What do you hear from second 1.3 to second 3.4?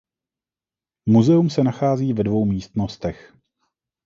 se nachází ve dvou místnostech.